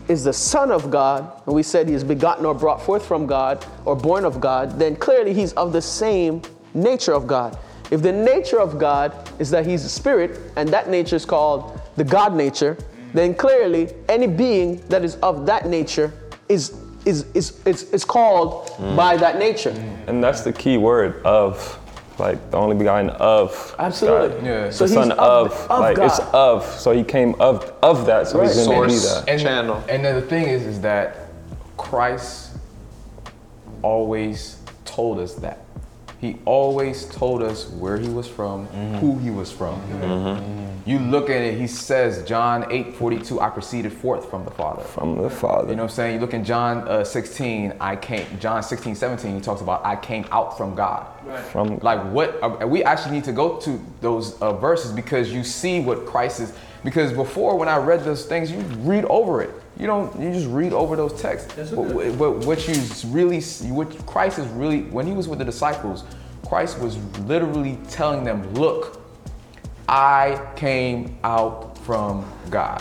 [0.09, 3.27] is the Son of God, and we said He is begotten or brought forth from
[3.27, 6.43] God or born of God, then clearly He's of the same
[6.75, 7.57] nature of God.
[7.91, 11.81] If the nature of God is that He's a spirit, and that nature is called
[11.97, 12.77] the God nature,
[13.13, 16.13] then clearly any being that is of that nature
[16.49, 16.75] is
[17.05, 18.97] is is is, is called mm.
[18.97, 19.75] by that nature.
[20.07, 21.79] And that's the key word of,
[22.19, 23.75] like the only begotten of.
[23.79, 24.37] Absolutely.
[24.39, 24.47] God.
[24.47, 24.65] Yeah.
[24.67, 25.19] The So he's son of
[25.53, 26.65] of, of like it's of.
[26.65, 28.29] So he came of of that.
[28.29, 28.67] So he's Right.
[28.67, 29.15] gonna be Source.
[29.25, 29.29] that.
[29.29, 29.83] and channel.
[29.89, 31.17] And then the thing is, is that
[31.77, 32.51] Christ
[33.83, 35.62] always told us that.
[36.23, 38.67] He always told us where he was from,
[39.01, 39.83] who he was from.
[40.87, 44.85] You look at it, he says, John 8 42, I proceeded forth from the Father.
[44.85, 45.71] From the Father.
[45.71, 46.15] You know what I'm saying?
[46.15, 49.97] You look in John uh, 16, I came, John 16, 17, he talks about, I
[49.97, 51.07] came out from God.
[51.51, 55.43] From Like what, uh, we actually need to go to those uh, verses because you
[55.43, 56.53] see what Christ is,
[56.85, 59.51] because before when I read those things, you read over it.
[59.83, 61.55] You don't, you just read over those texts.
[61.73, 62.75] But, but what you
[63.09, 66.05] really, see- what Christ is really, when he was with the disciples,
[66.47, 69.03] Christ was literally telling them, look,
[69.89, 72.81] I came out from God.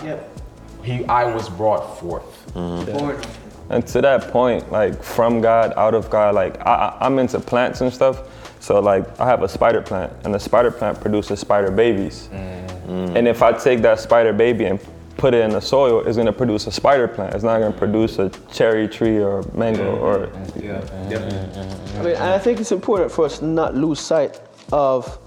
[0.84, 2.54] He, I was brought forth.
[2.54, 3.74] Mm-hmm.
[3.74, 7.40] And to that point, like from God, out of God, like I, I- I'm into
[7.40, 8.22] plants and stuff.
[8.60, 12.30] So like I have a spider plant, and the spider plant produces spider babies.
[12.32, 13.16] Mm.
[13.16, 14.80] And if I take that spider baby and
[15.18, 17.34] put it in the soil, it's gonna produce a spider plant.
[17.36, 20.30] It's not gonna produce a cherry tree or mango or.
[20.34, 24.40] I mean, and I think it's important for us to not lose sight
[24.72, 25.20] of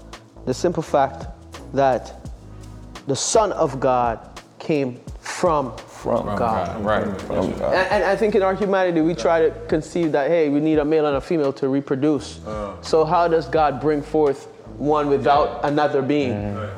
[0.45, 1.27] the simple fact
[1.73, 2.27] that
[3.07, 6.83] the Son of God came from From God.
[6.83, 7.21] Right.
[7.21, 7.73] From God.
[7.73, 10.77] And, and I think in our humanity, we try to conceive that, hey, we need
[10.77, 12.45] a male and a female to reproduce.
[12.45, 12.79] Uh.
[12.81, 16.33] So, how does God bring forth one without another being?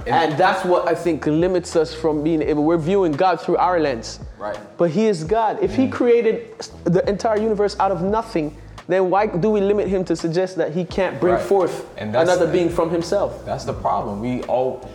[0.08, 3.80] And that's what I think limits us from being able, we're viewing God through our
[3.80, 4.20] lens.
[4.38, 4.58] Right.
[4.78, 5.60] But He is God.
[5.62, 8.56] If He created the entire universe out of nothing,
[8.88, 11.44] then why do we limit Him to suggest that He can't bring Right.
[11.44, 13.44] forth And that's- another being from Himself?
[13.46, 14.22] That's the problem.
[14.22, 14.88] We all,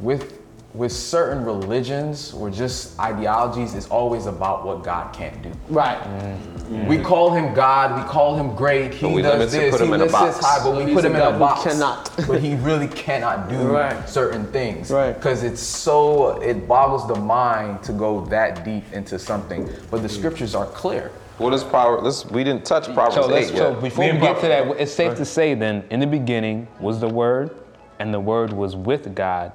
[0.00, 0.38] with
[0.74, 5.52] with certain religions or just ideologies, it's always about what God can't do.
[5.68, 6.02] Right.
[6.02, 6.88] Mm.
[6.88, 8.02] We call him God.
[8.02, 8.92] We call him great.
[8.92, 9.70] He we limit does to this.
[9.70, 10.38] put he him in a box.
[10.38, 11.62] us high, but we He's put him in a box.
[11.62, 12.10] cannot.
[12.26, 14.08] but he really cannot do Right.
[14.08, 14.90] certain things.
[14.90, 15.12] Right.
[15.12, 19.70] Because it's so it boggles the mind to go that deep into something.
[19.90, 20.16] But the mm.
[20.16, 21.12] scriptures are clear.
[21.38, 22.04] What is Proverbs?
[22.04, 24.92] Let's, we didn't touch Proverbs So, let's, 8 so before we get to that, it's
[24.92, 27.50] safe to say then, in the beginning was the Word,
[27.98, 29.52] and the Word was with God,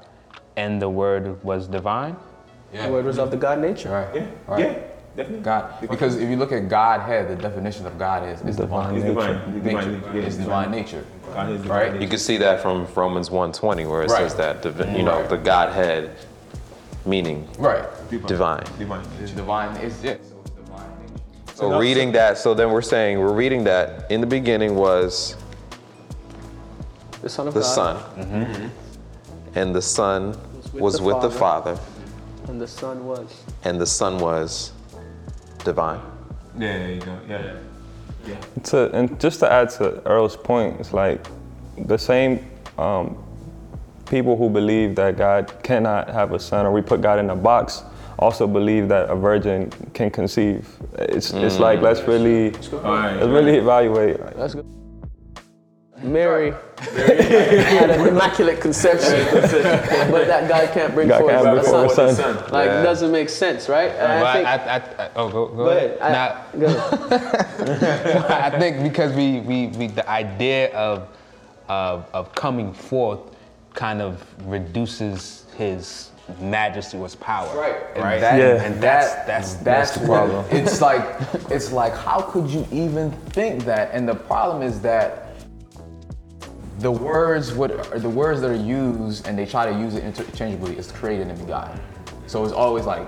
[0.58, 2.16] and the Word was divine.
[2.74, 2.86] Yeah.
[2.86, 3.90] The word was of the God nature.
[3.90, 4.16] Right.
[4.16, 4.28] Yeah.
[4.48, 4.60] Right.
[4.60, 4.80] Yeah,
[5.16, 5.42] definitely.
[5.44, 8.94] God, because if you look at Godhead, the definition of God is, is divine.
[8.96, 9.36] It's divine.
[9.36, 9.80] It's nature.
[9.82, 10.20] divine nature.
[10.28, 11.04] It's divine nature.
[11.26, 11.92] Divine Right?
[11.94, 12.04] nature.
[12.04, 14.20] You can see that from Romans 1:20, where it Right.
[14.20, 15.30] says that divi- you know Right.
[15.30, 16.12] the Godhead,
[17.08, 17.84] meaning Right.
[18.28, 18.64] divine.
[18.78, 19.36] Divine It's nature.
[19.36, 19.76] divine.
[19.78, 20.12] It's yeah.
[20.14, 21.56] So it's divine nature.
[21.56, 25.36] So reading that, so then we're saying we're reading that in the beginning was
[27.24, 27.66] The Son of the God.
[27.66, 28.44] Son, mm-hmm.
[28.44, 28.68] Mm-hmm.
[29.56, 30.38] And the Son
[30.74, 31.80] was with, the the Father,
[32.48, 33.44] And the Son was.
[33.64, 34.72] and the Son was
[35.64, 36.02] divine.
[36.58, 37.20] Yeah, there you go.
[37.28, 37.56] Yeah.
[38.28, 38.36] Yeah.
[38.64, 41.26] To and just to add to Earl's point, it's like
[41.78, 42.46] the same
[42.78, 43.18] um,
[44.10, 47.36] people who believe that God cannot have a son or we put God in a
[47.36, 47.84] box
[48.20, 50.68] also believe that a virgin can conceive.
[50.98, 53.16] It's it's like let's really Alright.
[53.16, 54.20] let's really evaluate.
[54.20, 54.79] like, That's good.
[56.02, 59.12] Mary had an immaculate conception,
[60.12, 62.10] but that guy can't bring God forth can't bring a forth son.
[62.10, 62.36] a son.
[62.52, 62.84] Like, Yeah.
[62.84, 63.90] doesn't make sense, right?
[63.92, 65.98] Uh, and Well, I think, I, I, I, oh, go, go, go ahead.
[66.02, 66.66] I, Now, go
[67.12, 68.32] ahead.
[68.54, 71.10] I think because we, we, we the idea of,
[71.68, 73.20] of of coming forth
[73.74, 77.48] kind of reduces his majesty or his power.
[77.58, 77.76] Right.
[77.96, 78.22] And Right.
[78.22, 78.64] that, Yeah.
[78.64, 80.46] and That's- that's- that's, that's the problem.
[80.52, 81.04] It's like,
[81.50, 83.90] it's like, how could you even think that?
[83.94, 85.26] And the problem is that
[86.80, 90.04] the words what or the words that are used, and they try to use it
[90.04, 91.80] interchangeably, is created and begotten.
[92.28, 93.08] So it's always like,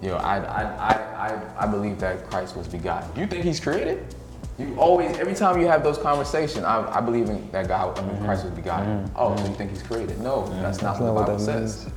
[0.00, 3.20] you know, I, I, I, I, I believe that Christ was begotten.
[3.20, 4.14] You think He's created?
[4.58, 8.02] You always, every time you have those conversations, I, I believe in that God, I
[8.02, 9.04] mean, Christ was begotten.
[9.04, 9.16] Mm-hmm.
[9.16, 9.52] Oh, so mm-hmm.
[9.52, 10.20] you think He's created?
[10.20, 11.90] No, that's not what the what Bible that says.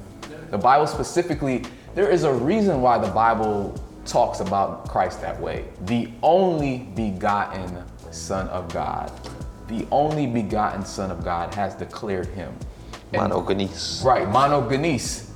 [0.51, 1.63] The Bible specifically,
[1.95, 5.65] there is a reason why the Bible talks about Christ that way.
[5.85, 9.11] The only begotten Son of God,
[9.77, 12.53] the only begotten Son of God has declared him.
[13.11, 14.03] And- Monogenes.
[14.03, 15.29] Right, monogenes.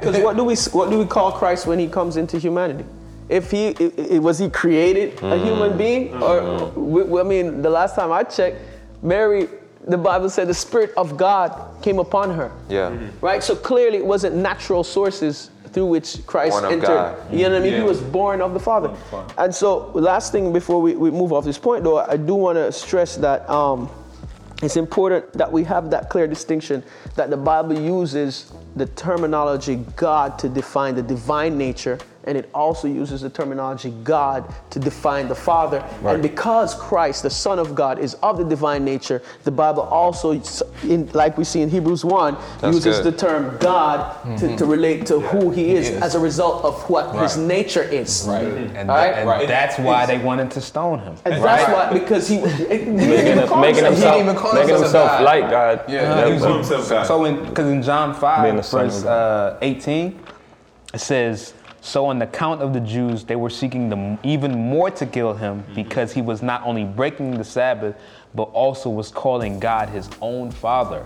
[0.00, 2.84] Because what do we what do we call Christ when he comes into humanity?
[3.28, 5.78] If he i- i- was he created a human hmm.
[5.78, 6.90] being, or hmm.
[6.92, 8.58] we- we- I mean, the last time I checked,
[9.02, 9.48] Mary,
[9.86, 12.50] the Bible said the Spirit of God came upon her.
[12.68, 12.96] Yeah.
[13.20, 13.42] Right.
[13.42, 16.86] So clearly, it wasn't natural sources through which Christ Born of entered.
[16.86, 17.32] God.
[17.32, 17.74] You know what I mean?
[17.74, 18.96] He was born of the Father.
[19.36, 22.56] And so, last thing before we, we move off this point, though, I do want
[22.56, 23.90] to stress that um,
[24.62, 26.82] it's important that we have that clear distinction
[27.14, 32.88] that the Bible uses the terminology God to define the divine nature, and it also
[32.88, 35.78] uses the terminology God to define the Father.
[36.04, 40.40] And because Christ, the Son of God, is of the divine nature, the Bible also,
[40.82, 43.14] in, like we see in Hebrews 1, That's uses good.
[43.14, 46.02] the term God to, to relate to who He is, is.
[46.02, 48.26] as a result of what His nature is.
[48.28, 48.44] Right.
[48.44, 49.14] And, All right?
[49.14, 49.46] and Right.
[49.48, 51.14] that's why they wanted to stone him.
[51.24, 51.58] And right?
[51.66, 54.82] that's why, because he, he didn't even call making himself- himself, even call making himself
[54.92, 55.22] himself God.
[55.24, 55.84] like God.
[55.88, 57.06] Yeah, Uh, he he was- was- himself God.
[57.06, 60.18] So because in John five verse uh, eighteen,
[60.94, 61.54] it says,
[61.86, 65.34] "So on the count of the Jews, they were seeking them even more to kill
[65.34, 67.94] him because he was not only breaking the Sabbath,
[68.34, 71.04] but also was calling God his own Father,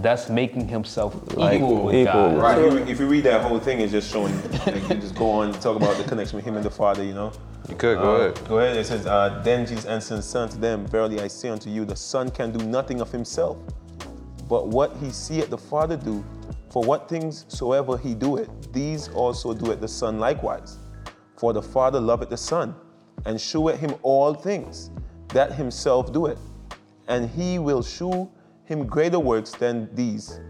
[0.00, 2.30] thus making himself equal with equal.
[2.30, 2.58] God." Right.
[2.58, 4.34] If you, if you read that whole thing, it's just showing.
[4.64, 7.02] Like, you just go on and talk about the connection with him and the Father.
[7.02, 7.32] You know.
[7.68, 8.48] You could go Uh, ahead.
[8.48, 8.76] Go ahead.
[8.76, 11.84] It says, uh, Then Jesus answered and said unto them, Verily I say unto you,
[11.84, 13.56] the Son can do nothing of himself,
[14.48, 16.24] but what he seeth the Father do.
[16.72, 20.78] For what things soever he doeth, these also doeth the Son likewise.
[21.36, 22.74] For the Father loveth the Son,
[23.26, 24.90] and sheweth him all things
[25.34, 26.38] that himself doeth.
[27.08, 28.30] And he will shew
[28.64, 30.40] him greater works than these,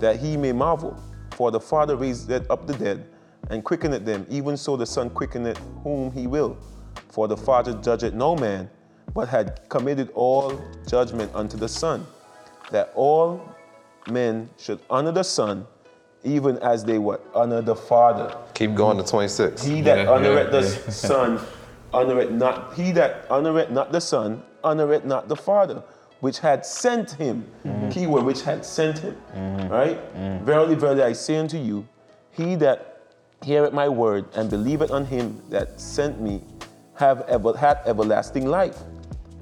[0.00, 0.96] that he may marvel.
[1.32, 3.06] For the Father raiseth up the dead,
[3.50, 6.56] and quickeneth them, even so the Son quickeneth whom he will.
[7.10, 8.70] For the Father judgeth no man,
[9.12, 12.06] but had committed all judgment unto the Son,
[12.70, 13.42] that all
[14.10, 15.66] men should honor the Son,
[16.24, 18.36] even as they what honor the Father.
[18.54, 19.64] Keep going to 26.
[19.64, 21.40] He that Yeah, honoreth yeah, the Son,
[21.92, 22.74] honoreth not.
[22.74, 25.82] He that honoreth not the Son, honoreth not the Father,
[26.20, 27.46] which had sent him.
[27.64, 27.90] Mm-hmm.
[27.90, 29.16] Keyword, which had sent him.
[29.34, 29.68] Mm-hmm.
[29.68, 30.14] Right?
[30.16, 30.44] Mm-hmm.
[30.44, 31.86] Verily, verily, I say unto you,
[32.32, 33.02] he that
[33.44, 36.42] heareth my word and believeth on him that sent me,
[36.94, 38.78] have ever hath everlasting life,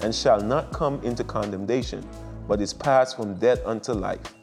[0.00, 2.06] and shall not come into condemnation,
[2.46, 4.34] but is passed from death unto life.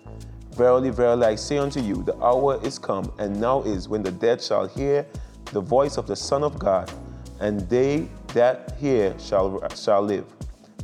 [0.51, 4.11] Verily, verily, I say unto you, the hour is come, and now is, when the
[4.11, 5.05] dead shall hear
[5.51, 6.91] the voice of the Son of God,
[7.39, 10.25] and they that hear shall, shall live.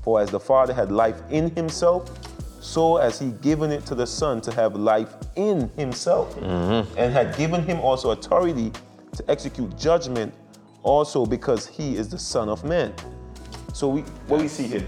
[0.03, 2.09] For as the Father had life in himself,
[2.61, 6.97] so has he given it to the Son to have life in himself, mm-hmm.
[6.97, 8.71] and had given him also authority
[9.15, 10.33] to execute judgment,
[10.83, 12.93] also because he is the Son of Man.
[13.73, 14.87] So we, what we see here?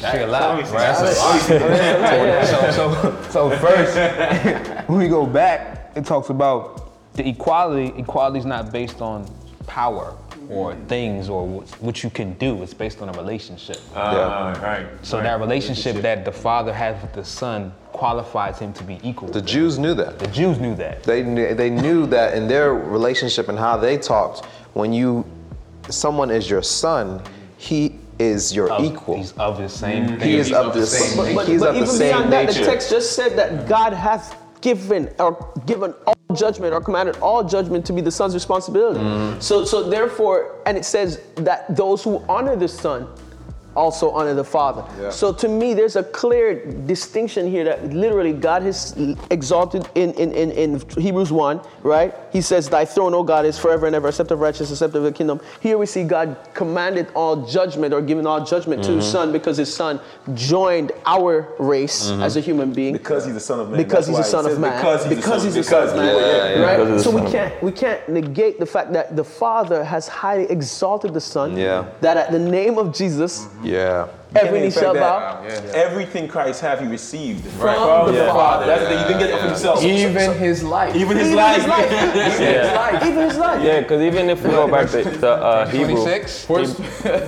[0.00, 1.02] Shit a lot, Let right?
[1.02, 2.50] Let me see.
[2.50, 7.92] so, so, so first, when we go back, it talks about the equality.
[7.98, 9.28] Equality is not based on
[9.66, 10.16] power
[10.48, 12.62] or things or what, what you can do.
[12.62, 13.78] It's based on a relationship.
[13.94, 14.86] Ah, right.
[15.02, 15.24] so right.
[15.24, 19.28] that relationship that the father has with the son qualifies him to be equal.
[19.28, 20.18] The Jews knew that.
[20.18, 21.04] The Jews knew that.
[21.04, 25.24] They knew, they knew that in their relationship and how they talked, when you
[25.88, 27.22] someone is your son,
[27.58, 29.16] he is your Of- equal.
[29.16, 30.20] He's of the same thing.
[30.20, 31.24] He is of the same same.
[31.24, 31.34] nature.
[31.36, 33.92] But, He's but of the even same beyond that, the text just said that God
[33.92, 39.00] hath given or given all judgment or commanded all judgment to be the son's responsibility.
[39.00, 39.40] Mm-hmm.
[39.40, 43.08] So, so therefore, and it says that those who honor the son
[43.76, 44.84] also honor the father.
[45.00, 45.10] Yeah.
[45.10, 48.94] So to me, there's a clear distinction here that literally God has
[49.30, 52.14] exalted in, in, in, in Hebrews 1, right?
[52.32, 54.76] He says, Thy throne, O God, is forever and ever, a scepter of righteousness, a
[54.76, 55.40] scepter of the kingdom.
[55.60, 59.12] Here we see God commanded all judgment or given all judgment to his Mm-hmm.
[59.12, 59.98] son because his son
[60.34, 62.92] joined our race as a human being.
[62.92, 63.78] Because he's the son of man.
[63.78, 64.76] Because That's he's a son of man.
[64.76, 66.56] Because he's, Because the he's son, a son of man.
[66.56, 66.76] he- right?
[66.78, 70.44] Because he's So we can't we can't negate the fact that the Father has highly
[70.50, 71.56] exalted the Son.
[71.56, 71.88] Yeah.
[72.00, 74.19] That at the name of Jesus, Yeah.
[74.36, 75.42] Every knee in shall that bow.
[75.74, 77.76] Everything Christ have, he received Right.
[77.76, 78.32] from the Yeah.
[78.32, 78.66] Father.
[78.66, 78.98] That's the, thing.
[78.98, 79.84] he didn't get it of himself.
[79.84, 80.94] Even his life.
[80.96, 81.56] Even his Even life.
[81.56, 81.90] his life.
[82.40, 83.06] Yeah.
[83.08, 83.62] Even his life.
[83.62, 86.04] Yeah, because even if we go back to the uh, Hebrew,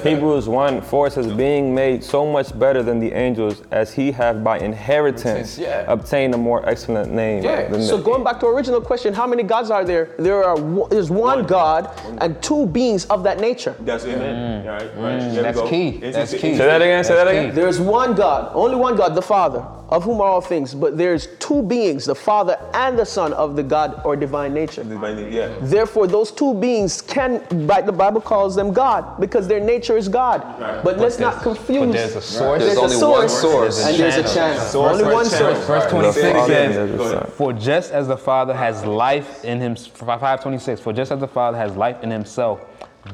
[0.02, 4.42] Hebrews 1 4 says, being made so much better than the angels as he have
[4.44, 5.84] by inheritance Yeah.
[5.88, 7.68] obtained a more excellent name Yeah.
[7.68, 10.08] than So the, going back to our original question, how many gods are there?
[10.18, 13.74] There are one, there's one, God and two beings of that nature.
[13.80, 14.14] That's it.
[14.18, 15.18] All right, right.
[15.18, 15.68] There we That's go.
[15.68, 15.98] key.
[15.98, 16.56] That's key.
[16.56, 17.55] Say that again, say that again.
[17.55, 20.74] There's one God, only one God, the Father, of whom are all things.
[20.74, 24.85] But there's two beings, the Father and the Son of the God or divine nature.
[24.85, 25.48] Divine, Yeah.
[25.61, 30.09] Therefore, those two beings can, right, the Bible calls them God because their nature is
[30.09, 30.40] God.
[30.85, 31.87] But let's not confuse.
[31.87, 32.62] but there's a source.
[32.62, 33.87] There's, There's a only one source, source.
[33.87, 34.61] and there's a channel.
[34.61, 35.66] Source, only one source.
[35.66, 36.96] Verse 26 says, again.
[36.96, 37.33] Go ahead.
[37.33, 41.57] For just as the Father has life in him, 526, for just as the Father
[41.59, 42.61] has life in himself,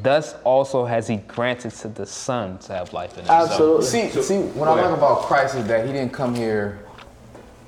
[0.03, 3.51] thus also has he granted to the Son to have life in himself.
[3.51, 3.87] Absolutely.
[3.87, 6.81] See, see, what I like about Christ is that he didn't come here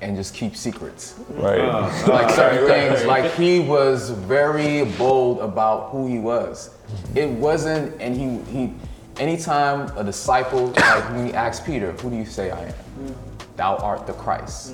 [0.01, 1.15] and just keep secrets.
[1.29, 1.59] right.
[1.59, 3.05] Uh, like certain things.
[3.05, 6.75] Like he was very bold about who he was.
[7.15, 8.73] It wasn't, and he he,
[9.21, 13.15] Anytime a disciple, like when he asked Peter, "Who do you say I am?"
[13.55, 14.73] Thou art the Christ,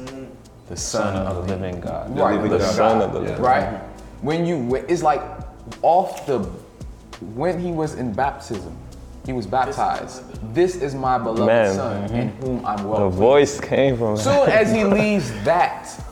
[0.69, 2.15] the Son, of the living God.
[2.17, 2.75] Right, living the God.
[2.75, 3.81] Son of the living Right.
[4.21, 5.21] When you, it's like
[5.81, 6.49] off the,
[7.21, 8.77] when he was in baptism,
[9.25, 10.23] he was baptized.
[10.53, 11.75] This is my beloved Man.
[11.75, 12.45] Son, in mm-hmm.
[12.45, 12.99] whom I'm well.
[12.99, 13.09] The well.
[13.09, 16.03] voice came from Soon as he leaves that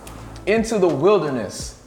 [0.45, 1.81] into the wilderness,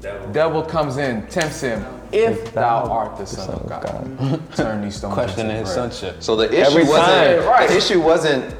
[0.00, 1.84] the devil comes in, tempts him.
[2.10, 5.24] If thou art the Son of God, turn these stones into.
[5.24, 6.22] Questioning into his sonship.
[6.22, 7.46] So the issue Every wasn't time.
[7.46, 7.68] Right.
[7.68, 8.56] the issue wasn't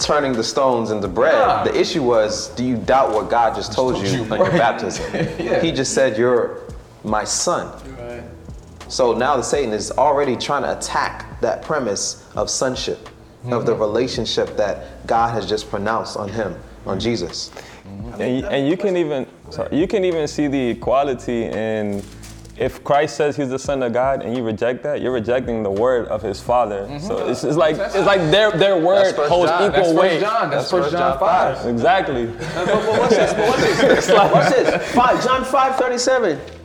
[0.00, 1.34] turning the stones into bread.
[1.34, 1.64] Nah.
[1.64, 4.52] The issue was, do you doubt what God just told you you, on your right.
[4.80, 5.60] baptism?
[5.62, 6.62] He just said, "You're
[7.04, 7.70] my son."
[8.90, 13.08] So now the Satan is already trying to attack that premise of sonship,
[13.44, 13.80] of the mm-hmm.
[13.80, 16.98] relationship that God has just pronounced on him, on mm-hmm.
[16.98, 17.52] Jesus.
[18.18, 22.02] And, you- and you can even sorry, you can even see the equality in
[22.58, 25.70] if Christ says he's the son of God and you reject that, you're rejecting the
[25.70, 26.82] word of his father.
[26.82, 27.06] Mm-hmm.
[27.06, 29.70] So it's, it's like it's like their their word First holds John.
[29.70, 30.20] equal That's weight.
[30.20, 30.50] John.
[30.50, 31.66] That's, That's First First John John five.
[31.66, 32.26] Exactly.
[32.26, 34.08] But, but watch this, but watch this.
[34.10, 34.92] watch this.
[34.92, 36.59] Five, John 5, 37.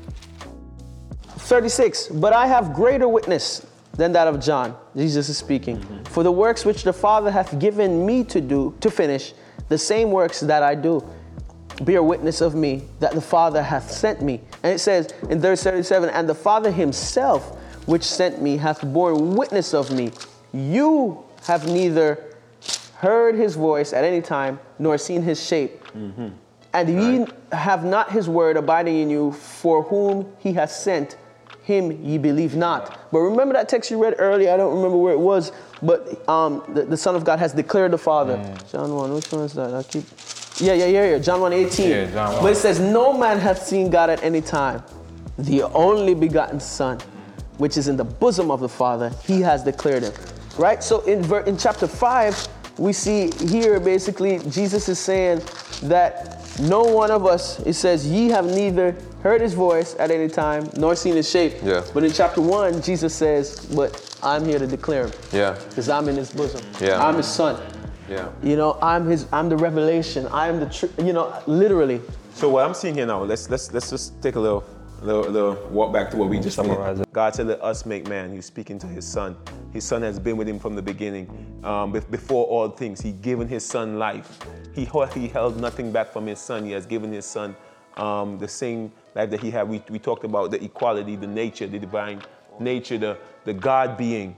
[1.45, 2.07] 36.
[2.07, 4.75] But I have greater witness than that of John.
[4.95, 5.81] Jesus is speaking.
[6.05, 9.33] For the works which the Father hath given me to do, to finish,
[9.69, 11.07] the same works that I do,
[11.81, 14.41] bear witness of me that the Father hath sent me.
[14.63, 19.35] And it says in verse 37, and the Father himself which sent me hath borne
[19.35, 20.11] witness of me.
[20.53, 22.23] You have neither
[22.97, 25.83] heard his voice at any time, nor seen his shape.
[25.93, 26.29] Mm-hmm.
[26.73, 31.15] And ye have not his word abiding in you, for whom he has sent,
[31.65, 33.11] him ye believe not.
[33.11, 35.51] But remember that text you read earlier, I don't remember where it was,
[35.81, 38.37] but um, the, the Son of God has declared the Father.
[38.71, 39.73] John 1, which one is that?
[39.73, 40.03] I keep.
[40.57, 41.19] Yeah, yeah, yeah, yeah.
[41.19, 41.89] John 1 18.
[41.89, 42.43] Yeah, John 1.
[42.43, 44.83] But it says, No man hath seen God at any time.
[45.39, 46.99] The only begotten Son,
[47.57, 50.13] which is in the bosom of the Father, he has declared him.
[50.57, 50.83] Right?
[50.83, 52.47] So in, ver- in chapter 5,
[52.77, 55.41] we see here basically Jesus is saying
[55.83, 58.95] that no one of us, it says, ye have neither
[59.25, 61.55] heard his voice at any time nor seen his shape.
[61.63, 61.83] Yeah.
[61.95, 65.13] But in chapter 1, Jesus says, But I'm here to declare him.
[65.33, 65.57] Yeah.
[65.67, 66.61] Because I'm in his bosom.
[66.79, 67.03] Yeah.
[67.03, 67.59] I'm his son.
[68.07, 68.29] Yeah.
[68.43, 70.27] You know, I'm his I'm the revelation.
[70.27, 72.01] I am the tr- you know, literally.
[72.35, 74.63] So what I'm seeing here now, let's let's let's just take a little
[75.01, 77.03] little, little walk back to what we just summarized.
[77.11, 79.35] God said, "Let us make man." He's speaking to his son.
[79.73, 81.25] His son has been with him from the beginning.
[81.63, 84.37] Um, before all things, he given his son life.
[84.75, 86.63] He he held nothing back from his son.
[86.63, 87.55] He has given his son
[87.97, 89.67] um, the same life that he had.
[89.67, 92.21] We, we talked about the equality, the nature, the divine
[92.59, 94.35] nature, the the God being.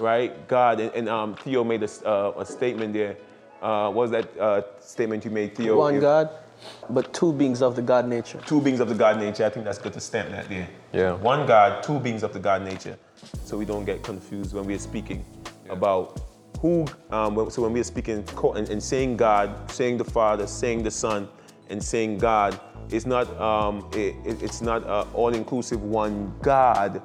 [0.00, 3.16] Right, God, and, and um, Theo made a, s- uh, a statement there.
[3.60, 5.76] Uh, what was that uh, statement you made, Theo?
[5.76, 6.30] One God,
[6.88, 8.40] but two beings of the God nature.
[8.46, 9.44] two beings of the God nature.
[9.44, 10.68] I think that's good to stamp that there.
[10.92, 11.12] Yeah.
[11.14, 12.96] One God, two beings of the God nature.
[13.44, 15.24] So we don't get confused when we're speaking
[15.68, 16.20] about
[16.60, 16.86] who.
[17.10, 20.92] Um, so when we're speaking co- and, and saying God, saying the Father, saying the
[20.92, 21.28] Son,
[21.70, 22.60] and saying God,
[22.90, 23.26] it's not.
[23.40, 27.02] Um, it, it- it's not uh, all-inclusive one God,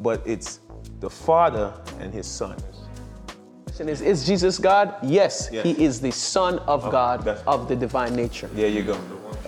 [0.00, 0.60] but it's
[1.00, 2.56] the Father and His Son.
[3.64, 4.94] Question is, is Jesus God?
[5.02, 5.64] Yes, Yes.
[5.64, 8.48] he is the Son of God of the divine nature.
[8.48, 8.98] There you go.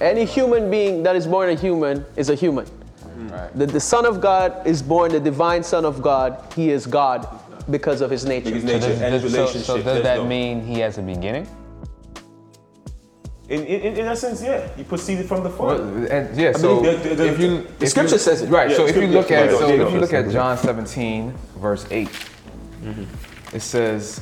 [0.00, 2.66] Any human being that is born a human is a human.
[3.16, 3.50] Right.
[3.58, 6.42] The, the Son of God is born the divine Son of God.
[6.54, 7.26] He is God
[7.70, 8.50] because of his nature.
[8.50, 9.66] His nature and His Does- so, relationship.
[9.66, 10.26] so does Let's that go.
[10.26, 11.46] mean he has a beginning?
[13.50, 15.82] In, in, in essence, yeah, you proceeded from the Father.
[15.82, 18.48] Well, and yeah, so the- the- the- if you the if scripture you, says it.
[18.48, 18.70] right.
[18.70, 22.08] Yeah, so if you look at so if you look at John 17 verse 8,
[23.52, 24.20] it says,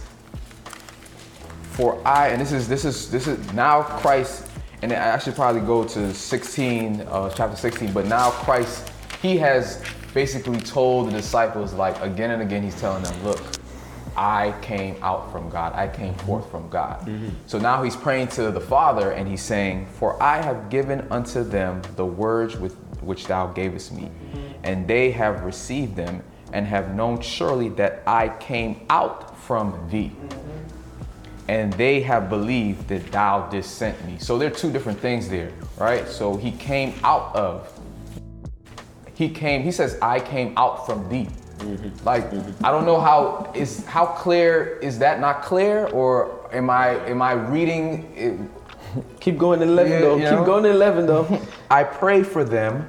[1.73, 4.47] "For I," and this is this is this is now Christ,
[4.81, 9.83] and I should probably go to 16, uh, chapter 16, but now Christ, he has
[10.15, 13.41] basically told the disciples like again and again, he's telling them, look.
[14.19, 15.75] I came out from God.
[15.75, 16.27] I came mm-hmm.
[16.27, 17.07] forth from God.
[17.07, 17.29] Mm-hmm.
[17.47, 21.45] So now he's praying to the Father and he's saying, For I have given unto
[21.45, 24.11] them the words with which thou gavest me,
[24.65, 30.11] and they have received them and have known surely that I came out from thee.
[30.11, 31.51] Mm-hmm.
[31.51, 34.19] And they have believed that thou didst sent me.
[34.19, 36.07] So there are two different things there, right?
[36.09, 37.73] So he came out of
[39.15, 41.27] he came he says i came out from thee
[41.59, 42.05] Mm-hmm.
[42.07, 42.65] like mm-hmm.
[42.65, 45.87] i don't know how is how clear is that not clear?
[45.89, 48.39] Or am i am i reading it,
[49.21, 50.17] Keep going to 11 Yeah, though.
[50.17, 50.45] Keep know?
[50.45, 51.41] going to 11 though.
[51.71, 52.89] i pray for them.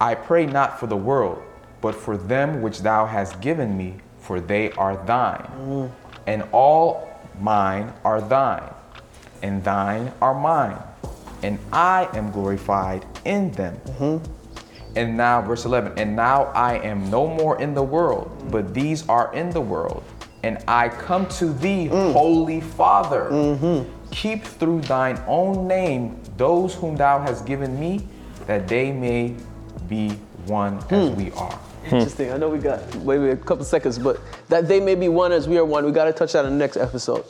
[0.00, 1.42] I pray not for the world
[1.80, 5.50] but for them which thou hast given me for they are thine.
[5.58, 5.90] Mm.
[6.26, 8.72] And all mine are thine
[9.42, 10.78] and thine are mine
[11.42, 14.41] and i am glorified in them mm-hmm.
[14.94, 19.08] And now, verse 11, and now I am no more in the world, but these
[19.08, 20.04] are in the world.
[20.42, 22.12] And I come to thee, mm.
[22.12, 23.28] Holy Father.
[23.30, 23.90] Mm-hmm.
[24.10, 28.06] Keep through thine own name those whom thou hast given me,
[28.46, 29.34] that they may
[29.88, 30.10] be
[30.46, 31.14] one as hmm.
[31.14, 31.58] we are.
[31.84, 32.32] Interesting.
[32.32, 35.48] I know we got maybe a couple seconds, but that they may be one as
[35.48, 35.84] we are one.
[35.84, 37.24] We got to touch that in the next episode.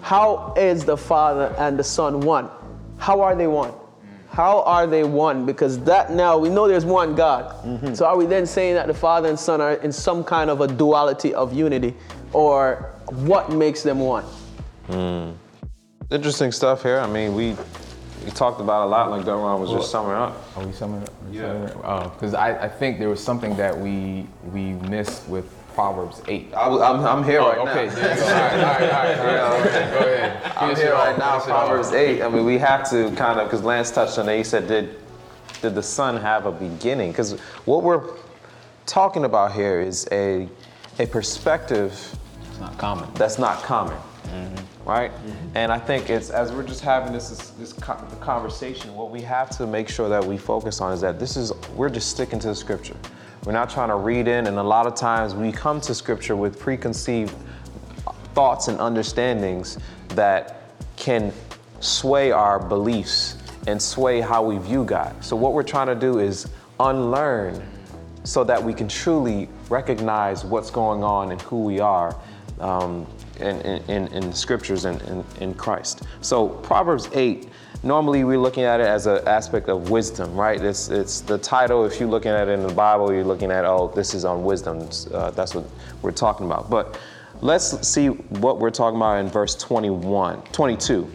[0.00, 2.48] How is the Father and the Son one?
[2.98, 3.72] How are they one?
[4.36, 5.46] How are they one?
[5.46, 7.54] Because that now we know there's one God.
[7.64, 7.94] Mm-hmm.
[7.94, 10.60] So are we then saying that the Father and Son are in some kind of
[10.60, 11.94] a duality of unity,
[12.34, 14.24] or what makes them one?
[14.88, 15.30] Hmm.
[16.10, 16.98] Interesting stuff here.
[16.98, 17.56] I mean, we
[18.26, 20.36] we talked about a lot, like Delron was just summing up.
[20.54, 21.14] Are we summing up?
[21.32, 21.70] Yeah.
[22.12, 26.54] Because oh, I, I think there was something that we we missed with Proverbs 8.
[26.54, 27.94] I, I'm, I'm here oh, right Oh, okay, now.
[27.94, 28.00] go.
[28.00, 29.66] All right, all right, all right, all right.
[29.66, 30.52] Okay, go ahead.
[30.56, 31.66] I'm Finish here right now, finish it off.
[31.66, 32.22] Proverbs 8.
[32.22, 34.98] I mean, we have to kind of, because Lance touched on it, he said, did,
[35.60, 37.10] did the son have a beginning?
[37.10, 38.08] Because what we're
[38.86, 40.48] talking about here is a,
[40.98, 41.92] a perspective
[42.48, 43.12] It's not common.
[43.12, 43.98] that's not common,
[44.28, 44.88] mm-hmm.
[44.88, 45.10] right?
[45.12, 45.56] Mm-hmm.
[45.58, 49.50] And I think it's as we're just having this this, this conversation, what we have
[49.58, 52.48] to make sure that we focus on is that this is we're just sticking to
[52.48, 52.96] the scripture.
[53.44, 56.36] We're not trying to read in, and a lot of times we come to scripture
[56.36, 57.34] with preconceived
[58.34, 59.78] thoughts and understandings
[60.10, 61.32] that can
[61.80, 65.24] sway our beliefs and sway how we view God.
[65.24, 66.48] So what we're trying to do is
[66.80, 67.62] unlearn
[68.24, 72.16] so that we can truly recognize what's going on and who we are
[72.60, 73.06] um,
[73.40, 76.02] in, in, in scriptures and in, in Christ.
[76.20, 77.48] So Proverbs 8,
[77.86, 80.60] normally we're looking at it as an aspect of wisdom, right?
[80.62, 83.64] It's, it's the title, if you're looking at it in the Bible, you're looking at,
[83.64, 84.88] oh, this is on wisdom.
[85.12, 85.64] Uh, that's what
[86.02, 86.68] we're talking about.
[86.68, 86.98] But
[87.40, 91.10] let's see what we're talking about in verse 21, 22.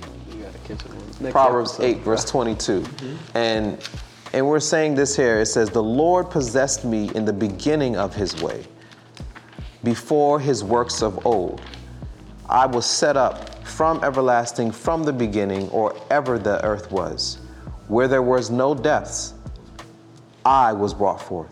[1.19, 1.97] Next Proverbs episode.
[1.97, 2.85] 8, verse 22.
[3.35, 3.77] And
[4.33, 5.41] and we're saying this here.
[5.41, 8.63] It says, The Lord possessed me in the beginning of his way,
[9.83, 11.61] before his works of old.
[12.51, 17.37] I was set up from everlasting, from the beginning, or ever the earth was.
[17.87, 19.33] Where there was no depths,
[20.43, 21.49] I was brought forth.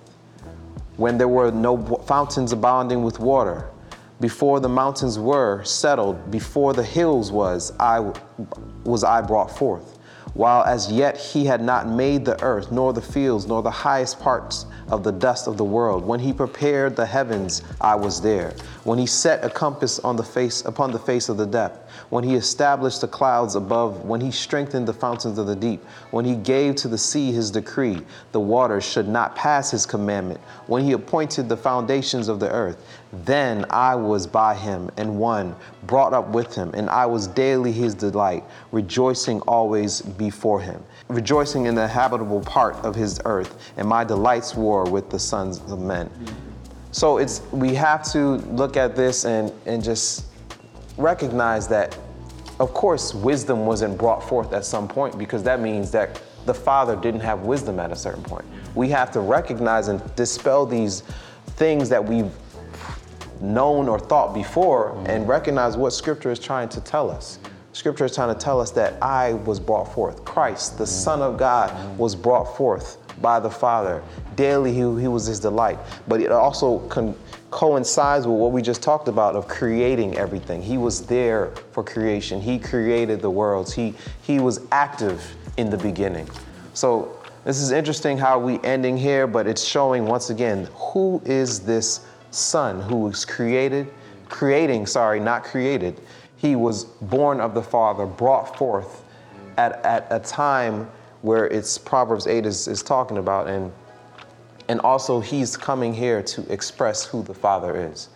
[0.97, 3.69] When there were no fountains abounding with water,
[4.19, 8.11] before the mountains were settled, before the hills was, I
[8.83, 9.98] was I brought forth.
[10.33, 14.19] While as yet he had not made the earth, nor the fields, nor the highest
[14.19, 16.05] parts of the dust of the world.
[16.05, 18.53] When he prepared the heavens, I was there.
[18.83, 22.23] When he set a compass on the face upon the face of the depth, when
[22.23, 26.35] he established the clouds above, when he strengthened the fountains of the deep, when he
[26.35, 28.01] gave to the sea his decree,
[28.31, 32.83] the waters should not pass his commandment, when he appointed the foundations of the earth,
[33.11, 37.71] then I was by him and one, brought up with him, and I was daily
[37.71, 43.87] his delight, rejoicing always before him, rejoicing in the habitable part of his earth, and
[43.87, 46.09] my delights war with the sons of men.
[46.91, 50.25] So it's we have to look at this and and just
[50.97, 51.97] recognize that
[52.59, 56.95] of course wisdom wasn't brought forth at some point because that means that the father
[56.95, 58.45] didn't have wisdom at a certain point.
[58.75, 61.03] We have to recognize and dispel these
[61.57, 62.31] things that we've
[63.41, 67.39] known or thought before and recognize what scripture is trying to tell us.
[67.73, 70.25] Scripture is trying to tell us that I was brought forth.
[70.25, 74.01] Christ, the Son of God, was brought forth by the Father.
[74.35, 75.77] Daily, he, he was his delight.
[76.07, 77.15] But it also con-
[77.51, 80.61] coincides with what we just talked about of creating everything.
[80.61, 85.23] He was there for creation, He created the worlds, He, he was active
[85.57, 86.29] in the beginning.
[86.73, 87.15] So,
[87.45, 92.05] this is interesting how we ending here, but it's showing once again who is this
[92.31, 93.91] son who was created,
[94.27, 95.99] creating, sorry, not created.
[96.37, 99.03] He was born of the Father, brought forth
[99.57, 100.89] at, at a time
[101.21, 103.71] where it's Proverbs 8 is, is talking about, and
[104.69, 108.09] and also he's coming here to express who the Father is.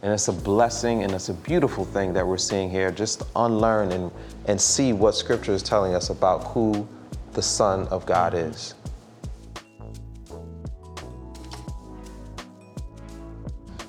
[0.00, 2.92] And it's a blessing and it's a beautiful thing that we're seeing here.
[2.92, 4.12] Just unlearn and,
[4.46, 6.86] and see what scripture is telling us about who
[7.32, 8.74] the Son of God is.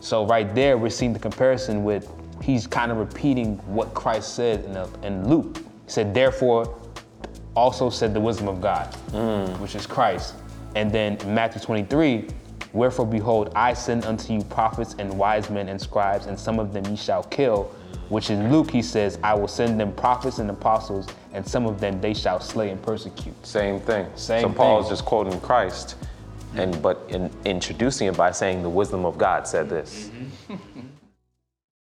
[0.10, 4.66] So right there, we're seeing the comparison with he's kind of repeating what Christ said
[4.66, 5.57] in, the, in Luke.
[5.57, 6.76] He said, therefore,
[7.55, 9.55] also said the wisdom of God, mm.
[9.60, 10.34] which is Christ.
[10.76, 12.26] And then in Matthew 23,
[12.74, 16.74] wherefore behold, I send unto you prophets and wise men and scribes, and some of
[16.74, 17.72] them ye shall kill.
[18.10, 21.80] Which in Luke he says, I will send them prophets and apostles, and some of
[21.80, 23.45] them they shall slay and persecute.
[23.45, 24.07] Same thing.
[24.16, 25.97] Same so Paul is just quoting Christ,
[26.56, 30.10] and but in introducing it by saying the wisdom of God said this.
[30.50, 30.80] Mm-hmm.